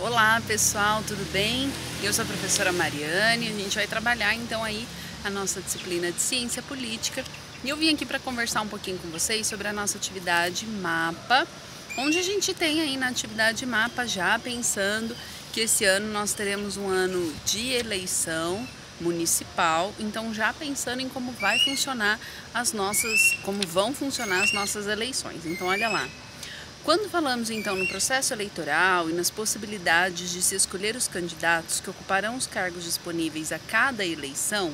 [0.00, 1.72] Olá pessoal, tudo bem?
[2.02, 4.88] Eu sou a professora Mariane, a gente vai trabalhar então aí
[5.22, 7.24] a nossa disciplina de Ciência Política
[7.62, 11.46] e eu vim aqui para conversar um pouquinho com vocês sobre a nossa atividade MAPA,
[11.96, 15.16] onde a gente tem aí na atividade MAPA já pensando
[15.52, 18.66] que esse ano nós teremos um ano de eleição
[19.00, 22.18] municipal, então já pensando em como vai funcionar
[22.52, 25.46] as nossas, como vão funcionar as nossas eleições.
[25.46, 26.08] Então olha lá.
[26.84, 31.88] Quando falamos então no processo eleitoral e nas possibilidades de se escolher os candidatos que
[31.88, 34.70] ocuparão os cargos disponíveis a cada eleição,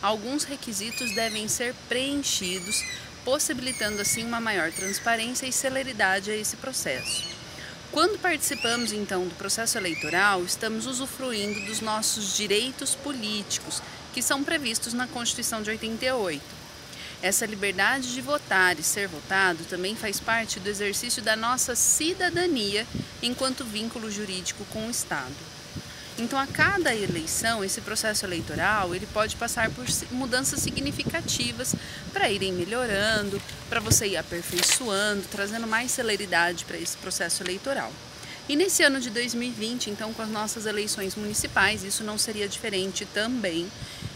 [0.00, 2.84] alguns requisitos devem ser preenchidos,
[3.24, 7.24] possibilitando assim uma maior transparência e celeridade a esse processo.
[7.90, 13.82] Quando participamos então do processo eleitoral, estamos usufruindo dos nossos direitos políticos,
[14.14, 16.67] que são previstos na Constituição de 88.
[17.20, 22.86] Essa liberdade de votar e ser votado também faz parte do exercício da nossa cidadania
[23.20, 25.34] enquanto vínculo jurídico com o Estado.
[26.16, 31.74] Então, a cada eleição, esse processo eleitoral, ele pode passar por mudanças significativas
[32.12, 37.92] para irem melhorando, para você ir aperfeiçoando, trazendo mais celeridade para esse processo eleitoral.
[38.48, 43.04] E nesse ano de 2020, então, com as nossas eleições municipais, isso não seria diferente
[43.06, 43.70] também.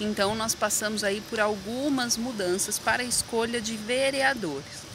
[0.00, 4.86] Então, nós passamos aí por algumas mudanças para a escolha de vereadores.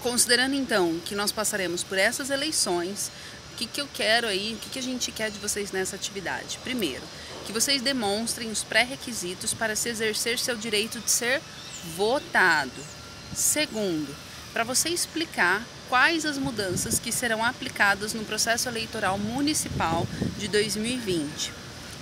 [0.00, 3.10] Considerando então que nós passaremos por essas eleições,
[3.58, 6.58] que, que eu quero aí, o que, que a gente quer de vocês nessa atividade?
[6.62, 7.02] Primeiro,
[7.44, 11.42] que vocês demonstrem os pré-requisitos para se exercer seu direito de ser
[11.96, 12.70] votado.
[13.34, 14.14] Segundo,
[14.52, 20.06] para você explicar quais as mudanças que serão aplicadas no processo eleitoral municipal
[20.38, 21.52] de 2020.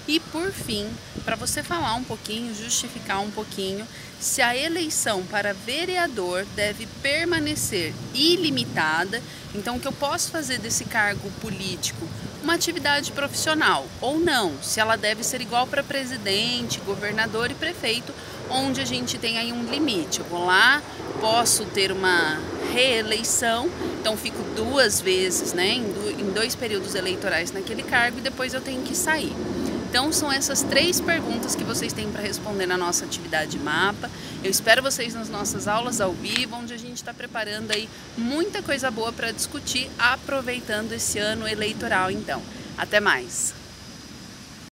[0.08, 0.88] E por fim,
[1.24, 3.86] para você falar um pouquinho, justificar um pouquinho
[4.20, 9.20] se a eleição para vereador deve permanecer ilimitada,
[9.54, 12.06] então o que eu posso fazer desse cargo político
[12.42, 18.14] uma atividade profissional ou não, se ela deve ser igual para presidente, governador e prefeito,
[18.48, 20.20] onde a gente tem aí um limite.
[20.20, 20.80] Eu vou lá,
[21.20, 22.38] posso ter uma
[22.72, 23.68] reeleição,
[24.00, 28.82] então fico duas vezes, né, em dois períodos eleitorais naquele cargo e depois eu tenho
[28.82, 29.34] que sair.
[29.96, 34.10] Então são essas três perguntas que vocês têm para responder na nossa atividade mapa.
[34.44, 38.60] Eu espero vocês nas nossas aulas ao vivo, onde a gente está preparando aí muita
[38.60, 42.10] coisa boa para discutir, aproveitando esse ano eleitoral.
[42.10, 42.42] Então,
[42.76, 43.54] até mais.